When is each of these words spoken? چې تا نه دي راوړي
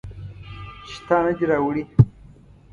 چې 0.87 0.97
تا 1.07 1.17
نه 1.25 1.31
دي 1.37 1.45
راوړي 1.51 1.83